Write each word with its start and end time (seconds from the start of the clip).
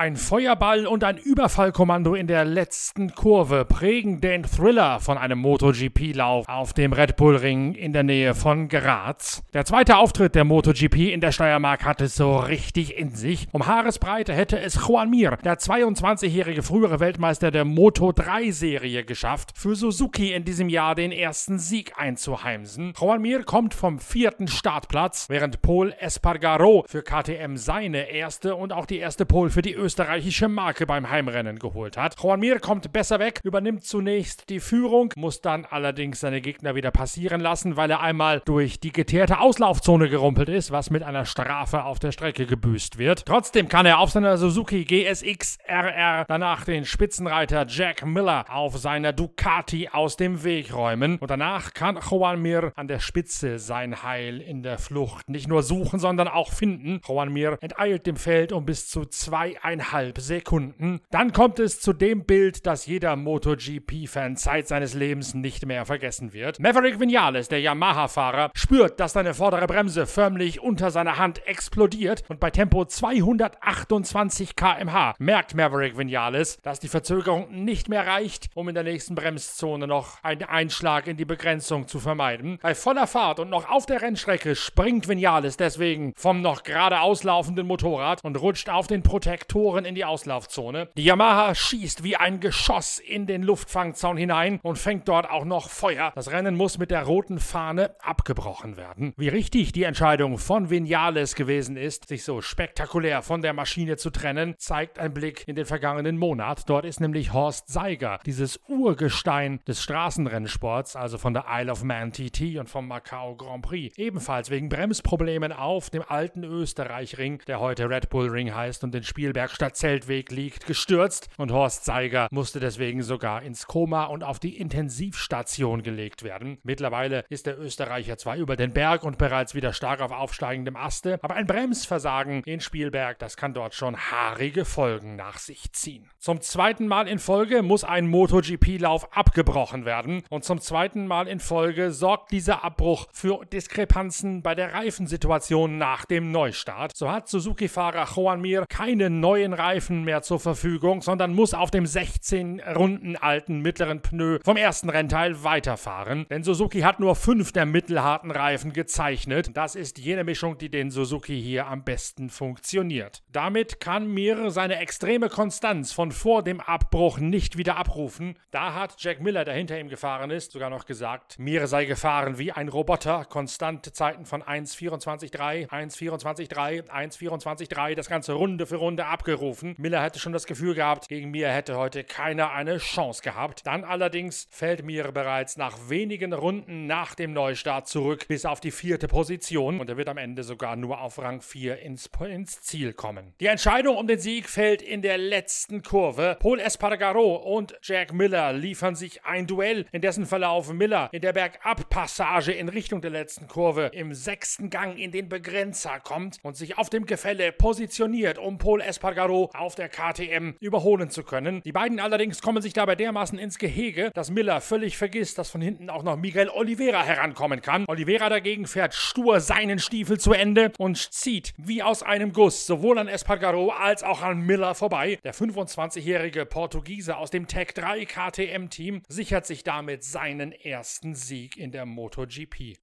Ein 0.00 0.16
Feuerball 0.16 0.86
und 0.86 1.04
ein 1.04 1.18
Überfallkommando 1.18 2.14
in 2.14 2.26
der 2.26 2.46
letzten 2.46 3.14
Kurve 3.14 3.66
prägen 3.66 4.22
den 4.22 4.44
Thriller 4.44 4.98
von 4.98 5.18
einem 5.18 5.40
MotoGP-Lauf 5.40 6.48
auf 6.48 6.72
dem 6.72 6.94
Red 6.94 7.16
Bull 7.16 7.36
Ring 7.36 7.74
in 7.74 7.92
der 7.92 8.02
Nähe 8.02 8.34
von 8.34 8.68
Graz. 8.68 9.42
Der 9.52 9.66
zweite 9.66 9.98
Auftritt 9.98 10.34
der 10.34 10.44
MotoGP 10.44 11.12
in 11.12 11.20
der 11.20 11.32
Steiermark 11.32 11.84
hatte 11.84 12.04
es 12.04 12.14
so 12.14 12.38
richtig 12.38 12.96
in 12.96 13.14
sich. 13.14 13.46
Um 13.52 13.66
Haaresbreite 13.66 14.32
hätte 14.32 14.58
es 14.58 14.88
Juan 14.88 15.10
Mir, 15.10 15.36
der 15.44 15.58
22-jährige 15.58 16.62
frühere 16.62 16.98
Weltmeister 16.98 17.50
der 17.50 17.66
Moto3-Serie, 17.66 19.04
geschafft, 19.04 19.50
für 19.54 19.76
Suzuki 19.76 20.32
in 20.32 20.46
diesem 20.46 20.70
Jahr 20.70 20.94
den 20.94 21.12
ersten 21.12 21.58
Sieg 21.58 21.92
einzuheimsen. 21.98 22.94
Juan 22.98 23.20
Mir 23.20 23.42
kommt 23.42 23.74
vom 23.74 23.98
vierten 23.98 24.48
Startplatz, 24.48 25.26
während 25.28 25.60
Paul 25.60 25.92
Espargaro 26.00 26.86
für 26.88 27.02
KTM 27.02 27.56
seine 27.56 28.10
erste 28.10 28.54
und 28.54 28.72
auch 28.72 28.86
die 28.86 28.96
erste 28.96 29.26
Pole 29.26 29.50
für 29.50 29.60
die 29.60 29.74
Österreicher 29.74 29.89
österreichische 29.90 30.46
Marke 30.46 30.86
beim 30.86 31.10
Heimrennen 31.10 31.58
geholt 31.58 31.96
hat. 31.96 32.14
Juan 32.22 32.38
Mir 32.38 32.60
kommt 32.60 32.92
besser 32.92 33.18
weg, 33.18 33.40
übernimmt 33.42 33.82
zunächst 33.82 34.48
die 34.48 34.60
Führung, 34.60 35.12
muss 35.16 35.40
dann 35.40 35.64
allerdings 35.64 36.20
seine 36.20 36.40
Gegner 36.40 36.76
wieder 36.76 36.92
passieren 36.92 37.40
lassen, 37.40 37.76
weil 37.76 37.90
er 37.90 37.98
einmal 37.98 38.40
durch 38.44 38.78
die 38.78 38.92
geteerte 38.92 39.40
Auslaufzone 39.40 40.08
gerumpelt 40.08 40.48
ist, 40.48 40.70
was 40.70 40.90
mit 40.90 41.02
einer 41.02 41.26
Strafe 41.26 41.82
auf 41.82 41.98
der 41.98 42.12
Strecke 42.12 42.46
gebüßt 42.46 42.98
wird. 42.98 43.26
Trotzdem 43.26 43.66
kann 43.66 43.84
er 43.84 43.98
auf 43.98 44.10
seiner 44.10 44.38
Suzuki 44.38 44.84
GSX 44.84 45.58
RR 45.66 46.24
danach 46.28 46.64
den 46.64 46.84
Spitzenreiter 46.84 47.66
Jack 47.66 48.06
Miller 48.06 48.44
auf 48.48 48.78
seiner 48.78 49.12
Ducati 49.12 49.88
aus 49.88 50.16
dem 50.16 50.44
Weg 50.44 50.72
räumen 50.72 51.18
und 51.18 51.32
danach 51.32 51.74
kann 51.74 51.98
Juan 52.08 52.40
Mir 52.40 52.70
an 52.76 52.86
der 52.86 53.00
Spitze 53.00 53.58
sein 53.58 54.04
Heil 54.04 54.40
in 54.40 54.62
der 54.62 54.78
Flucht 54.78 55.28
nicht 55.28 55.48
nur 55.48 55.64
suchen, 55.64 55.98
sondern 55.98 56.28
auch 56.28 56.52
finden. 56.52 57.00
Juan 57.04 57.32
Mir 57.32 57.58
enteilt 57.60 58.06
dem 58.06 58.14
Feld 58.14 58.52
um 58.52 58.64
bis 58.64 58.88
zu 58.88 59.04
zweieinhalb 59.04 59.79
zweieinhalb 59.80 60.18
Sekunden. 60.18 61.00
Dann 61.10 61.32
kommt 61.32 61.58
es 61.58 61.80
zu 61.80 61.92
dem 61.92 62.24
Bild, 62.24 62.66
das 62.66 62.86
jeder 62.86 63.16
MotoGP-Fan 63.16 64.36
Zeit 64.36 64.68
seines 64.68 64.94
Lebens 64.94 65.34
nicht 65.34 65.66
mehr 65.66 65.86
vergessen 65.86 66.32
wird. 66.32 66.60
Maverick 66.60 67.00
Vinales, 67.00 67.48
der 67.48 67.60
Yamaha-Fahrer, 67.60 68.50
spürt, 68.54 69.00
dass 69.00 69.14
seine 69.14 69.34
vordere 69.34 69.66
Bremse 69.66 70.06
förmlich 70.06 70.60
unter 70.60 70.90
seiner 70.90 71.18
Hand 71.18 71.46
explodiert 71.46 72.24
und 72.28 72.40
bei 72.40 72.50
Tempo 72.50 72.84
228 72.84 74.56
km/h 74.56 75.14
merkt 75.18 75.54
Maverick 75.54 75.96
Vinales, 75.96 76.58
dass 76.62 76.80
die 76.80 76.88
Verzögerung 76.88 77.64
nicht 77.64 77.88
mehr 77.88 78.06
reicht, 78.06 78.48
um 78.54 78.68
in 78.68 78.74
der 78.74 78.84
nächsten 78.84 79.14
Bremszone 79.14 79.86
noch 79.86 80.22
einen 80.22 80.44
Einschlag 80.44 81.06
in 81.06 81.16
die 81.16 81.24
Begrenzung 81.24 81.88
zu 81.88 81.98
vermeiden. 81.98 82.58
Bei 82.62 82.74
voller 82.74 83.06
Fahrt 83.06 83.40
und 83.40 83.50
noch 83.50 83.70
auf 83.70 83.86
der 83.86 84.02
Rennstrecke 84.02 84.54
springt 84.54 85.08
Vinales 85.08 85.56
deswegen 85.56 86.12
vom 86.16 86.42
noch 86.42 86.62
gerade 86.62 87.00
auslaufenden 87.00 87.66
Motorrad 87.66 88.22
und 88.24 88.40
rutscht 88.40 88.68
auf 88.68 88.86
den 88.86 89.02
Protektor 89.02 89.69
Motoren 89.70 89.84
in 89.84 89.94
die 89.94 90.04
Auslaufzone. 90.04 90.88
Die 90.96 91.04
Yamaha 91.04 91.54
schießt 91.54 92.02
wie 92.02 92.16
ein 92.16 92.40
Geschoss 92.40 92.98
in 92.98 93.28
den 93.28 93.44
Luftfangzaun 93.44 94.16
hinein 94.16 94.58
und 94.64 94.78
fängt 94.78 95.06
dort 95.06 95.30
auch 95.30 95.44
noch 95.44 95.70
Feuer. 95.70 96.10
Das 96.16 96.32
Rennen 96.32 96.56
muss 96.56 96.78
mit 96.78 96.90
der 96.90 97.04
roten 97.04 97.38
Fahne 97.38 97.94
abgebrochen 98.00 98.76
werden. 98.76 99.12
Wie 99.16 99.28
richtig 99.28 99.70
die 99.70 99.84
Entscheidung 99.84 100.38
von 100.38 100.70
Vinales 100.70 101.36
gewesen 101.36 101.76
ist, 101.76 102.08
sich 102.08 102.24
so 102.24 102.40
spektakulär 102.40 103.22
von 103.22 103.42
der 103.42 103.52
Maschine 103.52 103.96
zu 103.96 104.10
trennen, 104.10 104.56
zeigt 104.58 104.98
ein 104.98 105.14
Blick 105.14 105.44
in 105.46 105.54
den 105.54 105.66
vergangenen 105.66 106.18
Monat. 106.18 106.68
Dort 106.68 106.84
ist 106.84 107.00
nämlich 107.00 107.32
Horst 107.32 107.68
Seiger, 107.68 108.18
dieses 108.26 108.58
Urgestein 108.66 109.60
des 109.68 109.84
Straßenrennsports, 109.84 110.96
also 110.96 111.16
von 111.16 111.32
der 111.32 111.44
Isle 111.48 111.70
of 111.70 111.84
Man 111.84 112.10
TT 112.12 112.58
und 112.58 112.68
vom 112.68 112.88
Macau 112.88 113.36
Grand 113.36 113.62
Prix, 113.62 113.96
ebenfalls 113.96 114.50
wegen 114.50 114.68
Bremsproblemen 114.68 115.52
auf 115.52 115.90
dem 115.90 116.02
alten 116.08 116.42
Österreich-Ring, 116.42 117.42
der 117.46 117.60
heute 117.60 117.88
Red 117.88 118.10
Bull 118.10 118.30
Ring 118.30 118.52
heißt 118.52 118.82
und 118.82 118.92
den 118.92 119.04
Spielberg 119.04 119.49
Stadtzeltweg 119.50 120.30
liegt, 120.30 120.66
gestürzt 120.66 121.28
und 121.36 121.52
Horst 121.52 121.84
Seiger 121.84 122.28
musste 122.30 122.60
deswegen 122.60 123.02
sogar 123.02 123.42
ins 123.42 123.66
Koma 123.66 124.04
und 124.04 124.24
auf 124.24 124.38
die 124.38 124.58
Intensivstation 124.58 125.82
gelegt 125.82 126.22
werden. 126.22 126.58
Mittlerweile 126.62 127.24
ist 127.28 127.46
der 127.46 127.58
Österreicher 127.58 128.16
zwar 128.18 128.36
über 128.36 128.56
den 128.56 128.72
Berg 128.72 129.02
und 129.02 129.18
bereits 129.18 129.54
wieder 129.54 129.72
stark 129.72 130.00
auf 130.00 130.12
aufsteigendem 130.12 130.76
Aste, 130.76 131.18
aber 131.22 131.34
ein 131.34 131.46
Bremsversagen 131.46 132.42
in 132.44 132.60
Spielberg, 132.60 133.18
das 133.18 133.36
kann 133.36 133.54
dort 133.54 133.74
schon 133.74 133.96
haarige 133.96 134.64
Folgen 134.64 135.16
nach 135.16 135.38
sich 135.38 135.72
ziehen. 135.72 136.08
Zum 136.18 136.40
zweiten 136.40 136.86
Mal 136.86 137.08
in 137.08 137.18
Folge 137.18 137.62
muss 137.62 137.84
ein 137.84 138.06
MotoGP-Lauf 138.08 139.16
abgebrochen 139.16 139.84
werden 139.84 140.22
und 140.30 140.44
zum 140.44 140.60
zweiten 140.60 141.06
Mal 141.06 141.26
in 141.28 141.40
Folge 141.40 141.92
sorgt 141.92 142.32
dieser 142.32 142.62
Abbruch 142.64 143.06
für 143.12 143.44
Diskrepanzen 143.46 144.42
bei 144.42 144.54
der 144.54 144.74
Reifensituation 144.74 145.78
nach 145.78 146.04
dem 146.04 146.30
Neustart. 146.30 146.96
So 146.96 147.10
hat 147.10 147.28
Suzuki-Fahrer 147.28 148.06
Juan 148.14 148.40
Mir 148.40 148.66
keine 148.68 149.10
neuen 149.10 149.39
neuen 149.40 149.54
Reifen 149.54 150.04
mehr 150.04 150.20
zur 150.20 150.38
Verfügung, 150.38 151.00
sondern 151.00 151.32
muss 151.32 151.54
auf 151.54 151.70
dem 151.70 151.86
16 151.86 152.60
Runden 152.60 153.16
alten 153.16 153.60
mittleren 153.60 154.02
Pneu 154.02 154.38
vom 154.44 154.58
ersten 154.58 154.90
Rennteil 154.90 155.42
weiterfahren. 155.42 156.26
Denn 156.28 156.44
Suzuki 156.44 156.80
hat 156.80 157.00
nur 157.00 157.16
fünf 157.16 157.50
der 157.50 157.64
mittelharten 157.64 158.30
Reifen 158.30 158.74
gezeichnet. 158.74 159.56
Das 159.56 159.76
ist 159.76 159.96
jene 159.96 160.24
Mischung, 160.24 160.58
die 160.58 160.68
den 160.68 160.90
Suzuki 160.90 161.40
hier 161.40 161.68
am 161.68 161.84
besten 161.84 162.28
funktioniert. 162.28 163.22
Damit 163.32 163.80
kann 163.80 164.12
Mir 164.12 164.50
seine 164.50 164.76
extreme 164.76 165.30
Konstanz 165.30 165.92
von 165.92 166.12
vor 166.12 166.42
dem 166.42 166.60
Abbruch 166.60 167.18
nicht 167.18 167.56
wieder 167.56 167.78
abrufen. 167.78 168.36
Da 168.50 168.74
hat 168.74 168.96
Jack 168.98 169.22
Miller, 169.22 169.46
der 169.46 169.54
hinter 169.54 169.80
ihm 169.80 169.88
gefahren 169.88 170.30
ist, 170.30 170.52
sogar 170.52 170.68
noch 170.68 170.84
gesagt, 170.84 171.38
Mir 171.38 171.66
sei 171.66 171.86
gefahren 171.86 172.36
wie 172.36 172.52
ein 172.52 172.68
Roboter. 172.68 173.24
Konstante 173.24 173.94
Zeiten 173.94 174.26
von 174.26 174.42
1,24,3, 174.42 175.68
1,24,3, 175.68 176.90
1,24,3, 176.90 177.94
das 177.94 178.10
ganze 178.10 178.34
Runde 178.34 178.66
für 178.66 178.76
Runde 178.76 179.06
abgerufen 179.06 179.29
gerufen. 179.30 179.74
Miller 179.78 180.02
hätte 180.02 180.18
schon 180.18 180.32
das 180.32 180.46
Gefühl 180.46 180.74
gehabt, 180.74 181.08
gegen 181.08 181.30
mir 181.30 181.50
hätte 181.50 181.76
heute 181.76 182.02
keiner 182.02 182.50
eine 182.52 182.78
Chance 182.78 183.22
gehabt. 183.22 183.66
Dann 183.66 183.84
allerdings 183.84 184.48
fällt 184.50 184.84
mir 184.84 185.12
bereits 185.12 185.56
nach 185.56 185.88
wenigen 185.88 186.32
Runden 186.32 186.86
nach 186.86 187.14
dem 187.14 187.32
Neustart 187.32 187.86
zurück 187.86 188.26
bis 188.26 188.44
auf 188.44 188.60
die 188.60 188.72
vierte 188.72 189.06
Position 189.06 189.80
und 189.80 189.88
er 189.88 189.96
wird 189.96 190.08
am 190.08 190.16
Ende 190.16 190.42
sogar 190.42 190.74
nur 190.74 191.00
auf 191.00 191.18
Rang 191.18 191.40
4 191.40 191.78
ins, 191.78 192.10
ins 192.28 192.60
Ziel 192.62 192.92
kommen. 192.92 193.34
Die 193.40 193.46
Entscheidung 193.46 193.96
um 193.96 194.08
den 194.08 194.18
Sieg 194.18 194.48
fällt 194.48 194.82
in 194.82 195.00
der 195.00 195.18
letzten 195.18 195.82
Kurve. 195.82 196.36
Paul 196.40 196.58
Espargaro 196.58 197.36
und 197.36 197.78
Jack 197.82 198.12
Miller 198.12 198.52
liefern 198.52 198.96
sich 198.96 199.24
ein 199.24 199.46
Duell, 199.46 199.86
in 199.92 200.00
dessen 200.00 200.26
Verlauf 200.26 200.72
Miller 200.72 201.08
in 201.12 201.20
der 201.20 201.32
Bergabpassage 201.32 202.52
in 202.52 202.68
Richtung 202.68 203.00
der 203.00 203.10
letzten 203.10 203.46
Kurve 203.46 203.90
im 203.92 204.12
sechsten 204.12 204.70
Gang 204.70 204.98
in 204.98 205.12
den 205.12 205.28
Begrenzer 205.28 206.00
kommt 206.00 206.38
und 206.42 206.56
sich 206.56 206.78
auf 206.78 206.90
dem 206.90 207.06
Gefälle 207.06 207.52
positioniert, 207.52 208.38
um 208.38 208.58
Paul 208.58 208.80
Espargaro 208.80 209.19
Figaro 209.20 209.50
auf 209.52 209.74
der 209.74 209.90
KTM 209.90 210.54
überholen 210.60 211.10
zu 211.10 211.24
können. 211.24 211.60
Die 211.62 211.72
beiden 211.72 212.00
allerdings 212.00 212.40
kommen 212.40 212.62
sich 212.62 212.72
dabei 212.72 212.94
dermaßen 212.94 213.38
ins 213.38 213.58
Gehege, 213.58 214.10
dass 214.14 214.30
Miller 214.30 214.62
völlig 214.62 214.96
vergisst, 214.96 215.36
dass 215.36 215.50
von 215.50 215.60
hinten 215.60 215.90
auch 215.90 216.02
noch 216.02 216.16
Miguel 216.16 216.48
Oliveira 216.48 217.02
herankommen 217.02 217.60
kann. 217.60 217.84
Oliveira 217.86 218.30
dagegen 218.30 218.66
fährt 218.66 218.94
stur 218.94 219.40
seinen 219.40 219.78
Stiefel 219.78 220.18
zu 220.18 220.32
Ende 220.32 220.72
und 220.78 220.96
zieht 220.96 221.52
wie 221.58 221.82
aus 221.82 222.02
einem 222.02 222.32
Guss 222.32 222.66
sowohl 222.66 222.98
an 222.98 223.08
Espargaro 223.08 223.72
als 223.72 224.02
auch 224.02 224.22
an 224.22 224.40
Miller 224.40 224.74
vorbei. 224.74 225.18
Der 225.22 225.34
25-jährige 225.34 226.46
Portugiese 226.46 227.18
aus 227.18 227.30
dem 227.30 227.46
Tech 227.46 227.74
3 227.74 228.06
KTM-Team 228.06 229.02
sichert 229.06 229.44
sich 229.44 229.64
damit 229.64 230.02
seinen 230.02 230.52
ersten 230.52 231.14
Sieg 231.14 231.58
in 231.58 231.72
der 231.72 231.84
MotoGP. 231.84 232.78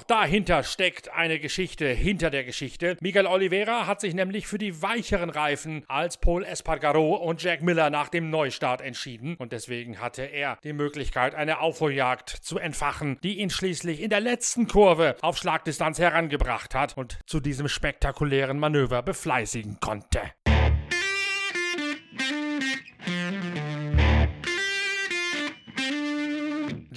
Auch 0.00 0.04
dahinter 0.04 0.62
steckt 0.62 1.12
eine 1.12 1.38
Geschichte 1.38 1.86
hinter 1.86 2.30
der 2.30 2.44
Geschichte. 2.44 2.96
Miguel 3.02 3.26
Oliveira 3.26 3.86
hat 3.86 4.00
sich 4.00 4.14
nämlich 4.14 4.46
für 4.46 4.56
die 4.56 4.80
weicheren 4.80 5.28
Reifen 5.28 5.84
als 5.88 6.16
Paul 6.16 6.42
Espargaro 6.42 7.16
und 7.16 7.42
Jack 7.42 7.60
Miller 7.60 7.90
nach 7.90 8.08
dem 8.08 8.30
Neustart 8.30 8.80
entschieden 8.80 9.36
und 9.36 9.52
deswegen 9.52 10.00
hatte 10.00 10.22
er 10.22 10.56
die 10.64 10.72
Möglichkeit, 10.72 11.34
eine 11.34 11.60
Aufholjagd 11.60 12.30
zu 12.30 12.56
entfachen, 12.56 13.18
die 13.22 13.40
ihn 13.40 13.50
schließlich 13.50 14.00
in 14.00 14.08
der 14.08 14.20
letzten 14.20 14.68
Kurve 14.68 15.16
auf 15.20 15.36
Schlagdistanz 15.36 15.98
herangebracht 15.98 16.74
hat 16.74 16.96
und 16.96 17.18
zu 17.26 17.38
diesem 17.38 17.68
spektakulären 17.68 18.58
Manöver 18.58 19.02
befleißigen 19.02 19.80
konnte. 19.80 20.22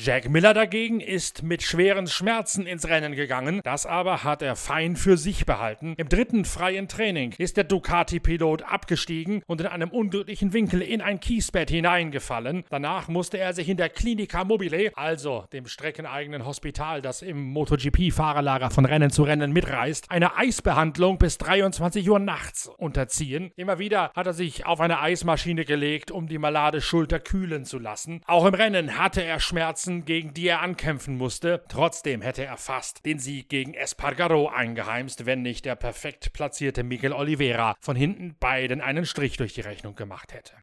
Jack 0.06 0.30
Miller 0.30 0.54
dagegen 0.54 1.00
ist 1.00 1.44
mit 1.44 1.64
schweren 1.64 2.08
Schmerzen 2.08 2.66
ins 2.66 2.90
Rennen 2.90 3.16
gegangen. 3.16 3.62
Das 3.64 3.86
aber 3.86 4.26
hat 4.26 4.42
er 4.42 4.58
fein 4.58 4.98
für 4.98 5.16
sich 5.16 5.46
behalten. 5.46 5.94
Im 5.96 6.10
dritten 6.10 6.44
freien 6.44 6.90
Training 6.90 7.34
ist 7.38 7.56
der 7.56 7.64
Ducati-Pilot 7.64 8.64
abgestiegen 8.64 9.44
und 9.48 9.62
in 9.62 9.68
einem 9.68 9.92
unglücklichen 9.92 10.52
Winkel 10.52 10.82
in 10.82 11.00
ein 11.00 11.22
Kiesbett 11.22 11.70
hineingefallen. 11.70 12.66
Danach 12.70 13.08
musste 13.08 13.38
er 13.38 13.54
sich 13.54 13.70
in 13.70 13.78
der 13.78 13.88
Clinica 13.88 14.44
Mobile, 14.44 14.92
also 14.96 15.46
dem 15.54 15.68
streckeneigenen 15.68 16.46
Hospital, 16.46 17.02
das 17.02 17.22
im 17.22 17.42
MotoGP-Fahrerlager 17.54 18.72
von 18.72 18.84
Rennen 18.84 19.10
zu 19.10 19.24
Rennen 19.24 19.54
mitreist, 19.54 20.12
eine 20.12 20.36
Eisbehandlung 20.36 21.18
bis 21.18 21.38
23 21.38 22.10
Uhr 22.10 22.20
nachts 22.20 22.68
unterziehen. 22.68 23.54
Immer 23.56 23.80
wieder 23.80 24.12
hat 24.14 24.28
er 24.28 24.34
sich 24.34 24.66
auf 24.66 24.82
eine 24.82 25.00
Eismaschine 25.00 25.64
gelegt, 25.64 26.12
um 26.12 26.28
die 26.28 26.40
malade 26.40 26.82
Schulter 26.82 27.22
kühlen 27.22 27.64
zu 27.64 27.80
lassen. 27.80 28.20
Auch 28.28 28.46
im 28.46 28.54
Rennen 28.54 28.98
hatte 28.98 29.24
er 29.24 29.40
Schmerzen, 29.40 29.93
gegen 30.01 30.34
die 30.34 30.48
er 30.48 30.62
ankämpfen 30.62 31.18
musste. 31.18 31.63
Trotzdem 31.69 32.22
hätte 32.22 32.44
er 32.44 32.57
fast 32.57 33.06
den 33.06 33.19
Sieg 33.19 33.50
gegen 33.50 33.74
Espargaro 33.74 34.50
eingeheimst, 34.50 35.25
wenn 35.25 35.42
nicht 35.42 35.66
der 35.66 35.75
perfekt 35.75 36.34
platzierte 36.34 36.84
Miguel 36.84 37.13
Oliveira 37.13 37.75
von 37.80 37.95
hinten 37.95 38.36
beiden 38.40 38.81
einen 38.81 39.06
Strich 39.06 39.38
durch 39.38 39.54
die 39.54 39.62
Rechnung 39.62 39.95
gemacht 39.95 40.34
hätte. 40.34 40.54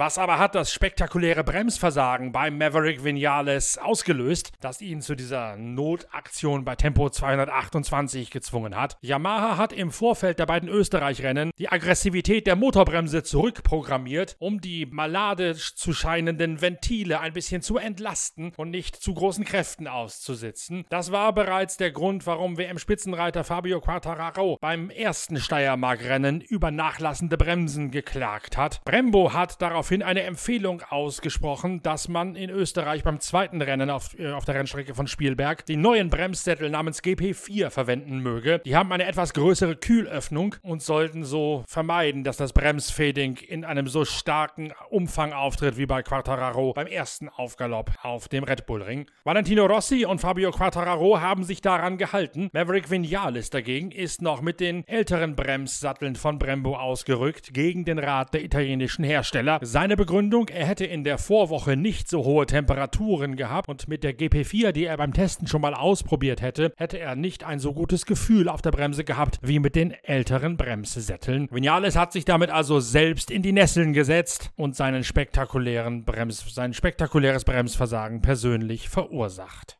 Was 0.00 0.16
aber 0.16 0.38
hat 0.38 0.54
das 0.54 0.72
spektakuläre 0.72 1.44
Bremsversagen 1.44 2.32
bei 2.32 2.50
Maverick 2.50 3.04
Vinales 3.04 3.76
ausgelöst, 3.76 4.50
das 4.62 4.80
ihn 4.80 5.02
zu 5.02 5.14
dieser 5.14 5.58
Notaktion 5.58 6.64
bei 6.64 6.74
Tempo 6.74 7.10
228 7.10 8.30
gezwungen 8.30 8.76
hat? 8.76 8.96
Yamaha 9.02 9.58
hat 9.58 9.74
im 9.74 9.90
Vorfeld 9.90 10.38
der 10.38 10.46
beiden 10.46 10.70
Österreich-Rennen 10.70 11.50
die 11.58 11.68
Aggressivität 11.68 12.46
der 12.46 12.56
Motorbremse 12.56 13.24
zurückprogrammiert, 13.24 14.36
um 14.38 14.62
die 14.62 14.86
malade 14.86 15.54
zu 15.54 15.92
scheinenden 15.92 16.62
Ventile 16.62 17.20
ein 17.20 17.34
bisschen 17.34 17.60
zu 17.60 17.76
entlasten 17.76 18.54
und 18.56 18.70
nicht 18.70 18.96
zu 18.96 19.12
großen 19.12 19.44
Kräften 19.44 19.86
auszusitzen. 19.86 20.86
Das 20.88 21.12
war 21.12 21.34
bereits 21.34 21.76
der 21.76 21.90
Grund, 21.90 22.26
warum 22.26 22.56
WM-Spitzenreiter 22.56 23.44
Fabio 23.44 23.82
Quartararo 23.82 24.56
beim 24.62 24.88
ersten 24.88 25.36
Steiermark-Rennen 25.36 26.40
über 26.40 26.70
nachlassende 26.70 27.36
Bremsen 27.36 27.90
geklagt 27.90 28.56
hat. 28.56 28.82
Brembo 28.86 29.34
hat 29.34 29.60
darauf 29.60 29.89
daraufhin 29.90 30.02
eine 30.04 30.22
Empfehlung 30.22 30.82
ausgesprochen, 30.88 31.82
dass 31.82 32.08
man 32.08 32.36
in 32.36 32.48
Österreich 32.48 33.02
beim 33.02 33.18
zweiten 33.18 33.60
Rennen 33.60 33.90
auf, 33.90 34.16
äh, 34.18 34.30
auf 34.30 34.44
der 34.44 34.54
Rennstrecke 34.54 34.94
von 34.94 35.08
Spielberg 35.08 35.66
die 35.66 35.76
neuen 35.76 36.10
Bremssättel 36.10 36.70
namens 36.70 37.02
GP4 37.02 37.70
verwenden 37.70 38.20
möge. 38.20 38.60
Die 38.64 38.76
haben 38.76 38.92
eine 38.92 39.04
etwas 39.04 39.34
größere 39.34 39.74
Kühlöffnung 39.74 40.54
und 40.62 40.80
sollten 40.82 41.24
so 41.24 41.64
vermeiden, 41.66 42.22
dass 42.22 42.36
das 42.36 42.52
Bremsfading 42.52 43.38
in 43.38 43.64
einem 43.64 43.88
so 43.88 44.04
starken 44.04 44.72
Umfang 44.90 45.32
auftritt 45.32 45.76
wie 45.76 45.86
bei 45.86 46.02
Quartararo 46.02 46.72
beim 46.72 46.86
ersten 46.86 47.28
Aufgalopp 47.28 47.90
auf 48.02 48.28
dem 48.28 48.44
Red 48.44 48.66
Bull 48.66 48.82
Ring. 48.82 49.06
Valentino 49.24 49.66
Rossi 49.66 50.04
und 50.04 50.20
Fabio 50.20 50.52
Quartararo 50.52 51.20
haben 51.20 51.42
sich 51.42 51.62
daran 51.62 51.98
gehalten. 51.98 52.48
Maverick 52.52 52.90
Vinales 52.90 53.50
dagegen 53.50 53.90
ist 53.90 54.22
noch 54.22 54.40
mit 54.40 54.60
den 54.60 54.86
älteren 54.86 55.34
Bremssatteln 55.34 56.14
von 56.14 56.38
Brembo 56.38 56.76
ausgerückt 56.76 57.52
gegen 57.52 57.84
den 57.84 57.98
Rat 57.98 58.34
der 58.34 58.44
italienischen 58.44 59.04
Hersteller. 59.04 59.58
Seine 59.80 59.96
Begründung, 59.96 60.48
er 60.48 60.66
hätte 60.66 60.84
in 60.84 61.04
der 61.04 61.16
Vorwoche 61.16 61.74
nicht 61.74 62.06
so 62.06 62.22
hohe 62.22 62.44
Temperaturen 62.44 63.34
gehabt 63.34 63.66
und 63.66 63.88
mit 63.88 64.04
der 64.04 64.14
GP4, 64.14 64.72
die 64.72 64.84
er 64.84 64.98
beim 64.98 65.14
Testen 65.14 65.46
schon 65.46 65.62
mal 65.62 65.72
ausprobiert 65.72 66.42
hätte, 66.42 66.74
hätte 66.76 66.98
er 66.98 67.16
nicht 67.16 67.44
ein 67.44 67.58
so 67.60 67.72
gutes 67.72 68.04
Gefühl 68.04 68.50
auf 68.50 68.60
der 68.60 68.72
Bremse 68.72 69.04
gehabt 69.04 69.38
wie 69.40 69.58
mit 69.58 69.76
den 69.76 69.92
älteren 70.02 70.58
Bremssätteln. 70.58 71.48
Vinales 71.50 71.96
hat 71.96 72.12
sich 72.12 72.26
damit 72.26 72.50
also 72.50 72.78
selbst 72.78 73.30
in 73.30 73.40
die 73.40 73.52
Nesseln 73.52 73.94
gesetzt 73.94 74.50
und 74.54 74.76
seinen 74.76 75.02
spektakulären 75.02 76.04
Brems, 76.04 76.44
sein 76.54 76.74
spektakuläres 76.74 77.46
Bremsversagen 77.46 78.20
persönlich 78.20 78.90
verursacht. 78.90 79.79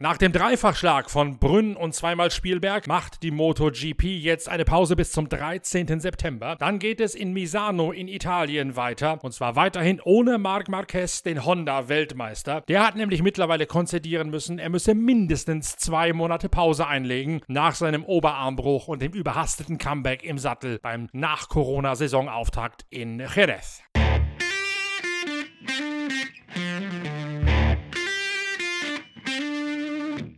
Nach 0.00 0.18
dem 0.18 0.32
Dreifachschlag 0.32 1.08
von 1.08 1.38
Brünn 1.38 1.76
und 1.76 1.94
zweimal 1.94 2.32
Spielberg 2.32 2.88
macht 2.88 3.22
die 3.22 3.30
MotoGP 3.30 4.02
jetzt 4.02 4.48
eine 4.48 4.64
Pause 4.64 4.96
bis 4.96 5.12
zum 5.12 5.28
13. 5.28 6.00
September. 6.00 6.56
Dann 6.58 6.80
geht 6.80 7.00
es 7.00 7.14
in 7.14 7.32
Misano 7.32 7.92
in 7.92 8.08
Italien 8.08 8.74
weiter 8.74 9.22
und 9.22 9.32
zwar 9.32 9.54
weiterhin 9.54 10.00
ohne 10.04 10.38
Marc 10.38 10.68
Marquez, 10.68 11.22
den 11.22 11.44
Honda-Weltmeister. 11.44 12.62
Der 12.62 12.84
hat 12.84 12.96
nämlich 12.96 13.22
mittlerweile 13.22 13.66
konzedieren 13.66 14.30
müssen, 14.30 14.58
er 14.58 14.68
müsse 14.68 14.94
mindestens 14.94 15.76
zwei 15.76 16.12
Monate 16.12 16.48
Pause 16.48 16.88
einlegen 16.88 17.40
nach 17.46 17.76
seinem 17.76 18.04
Oberarmbruch 18.04 18.88
und 18.88 19.00
dem 19.00 19.12
überhasteten 19.12 19.78
Comeback 19.78 20.24
im 20.24 20.38
Sattel 20.38 20.80
beim 20.82 21.08
Nach-Corona-Saisonauftakt 21.12 22.84
in 22.90 23.20
Jerez. 23.20 23.82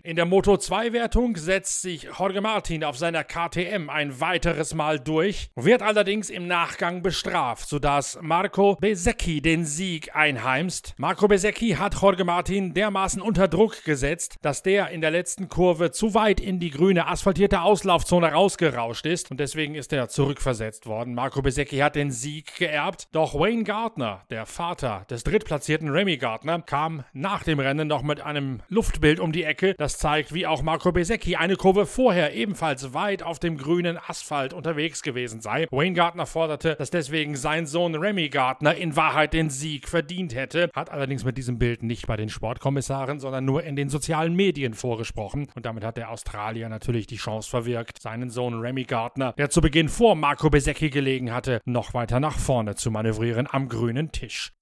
In 0.06 0.14
der 0.14 0.25
Moto2-Wertung 0.25 1.35
setzt 1.37 1.82
sich 1.82 2.05
Jorge 2.17 2.41
Martin 2.41 2.85
auf 2.85 2.97
seiner 2.97 3.25
KTM 3.25 3.91
ein 3.91 4.20
weiteres 4.20 4.73
Mal 4.73 5.00
durch, 5.00 5.49
wird 5.56 5.82
allerdings 5.82 6.31
im 6.31 6.47
Nachgang 6.47 7.03
bestraft, 7.03 7.69
sodass 7.69 8.17
Marco 8.23 8.76
Besecchi 8.76 9.43
den 9.43 9.64
Sieg 9.64 10.14
einheimst. 10.14 10.94
Marco 10.97 11.26
Besecchi 11.26 11.70
hat 11.70 12.00
Jorge 12.00 12.25
Martin 12.25 12.73
dermaßen 12.73 13.20
unter 13.20 13.49
Druck 13.49 13.82
gesetzt, 13.82 14.37
dass 14.43 14.62
der 14.62 14.91
in 14.91 15.00
der 15.00 15.11
letzten 15.11 15.49
Kurve 15.49 15.91
zu 15.91 16.14
weit 16.14 16.38
in 16.38 16.61
die 16.61 16.70
grüne 16.70 17.09
asphaltierte 17.09 17.62
Auslaufzone 17.62 18.31
rausgerauscht 18.31 19.06
ist 19.06 19.32
und 19.32 19.41
deswegen 19.41 19.75
ist 19.75 19.93
er 19.93 20.09
zurückversetzt 20.09 20.87
worden. 20.87 21.14
Marco 21.14 21.43
Besecchi 21.43 21.79
hat 21.79 21.97
den 21.97 22.12
Sieg 22.12 22.55
geerbt, 22.59 23.09
doch 23.11 23.35
Wayne 23.35 23.64
Gardner, 23.64 24.23
der 24.31 24.47
Vater 24.47 25.05
des 25.11 25.25
drittplatzierten 25.25 25.88
Remy 25.88 26.17
Gardner, 26.19 26.62
kam 26.62 27.02
nach 27.12 27.43
dem 27.43 27.59
Rennen 27.59 27.88
noch 27.88 28.02
mit 28.02 28.20
einem 28.20 28.62
Luftbild 28.69 29.19
um 29.19 29.32
die 29.32 29.43
Ecke, 29.43 29.75
zeigt, 29.96 30.32
wie 30.34 30.46
auch 30.46 30.62
Marco 30.62 30.93
Besecchi 30.93 31.37
eine 31.37 31.56
Kurve 31.56 31.87
vorher 31.87 32.34
ebenfalls 32.34 32.94
weit 32.94 33.22
auf 33.22 33.38
dem 33.38 33.56
grünen 33.56 33.98
Asphalt 33.98 34.52
unterwegs 34.52 35.02
gewesen 35.02 35.40
sei. 35.40 35.66
Wayne 35.70 35.94
Gardner 35.94 36.26
forderte, 36.26 36.76
dass 36.76 36.90
deswegen 36.90 37.37
sein 37.37 37.66
Sohn 37.66 37.94
Remy 37.94 38.28
Gardner 38.28 38.75
in 38.75 38.96
Wahrheit 38.96 39.32
den 39.32 39.50
Sieg 39.50 39.88
verdient 39.88 40.34
hätte, 40.34 40.70
hat 40.75 40.90
allerdings 40.90 41.25
mit 41.25 41.38
diesem 41.38 41.58
Bild 41.58 41.82
nicht 41.82 42.06
bei 42.06 42.16
den 42.16 42.28
Sportkommissaren, 42.28 43.20
sondern 43.20 43.44
nur 43.44 43.64
in 43.64 43.76
den 43.76 43.88
sozialen 43.88 44.34
Medien 44.34 44.75
vorgesprochen. 44.75 45.48
Und 45.54 45.66
damit 45.66 45.84
hat 45.84 45.96
der 45.96 46.10
Australier 46.10 46.69
natürlich 46.69 47.06
die 47.06 47.16
Chance 47.16 47.49
verwirkt, 47.49 48.00
seinen 48.00 48.31
Sohn 48.31 48.60
Remy 48.60 48.84
Gardner, 48.84 49.32
der 49.32 49.50
zu 49.50 49.60
Beginn 49.60 49.88
vor 49.88 50.14
Marco 50.14 50.50
Besecchi 50.50 50.90
gelegen 50.90 51.32
hatte, 51.32 51.60
noch 51.64 51.94
weiter 51.94 52.20
nach 52.20 52.38
vorne 52.38 52.75
zu 52.75 52.90
manövrieren 52.90 53.49
am 53.50 53.69
grünen 53.69 54.12
Tisch. 54.12 54.52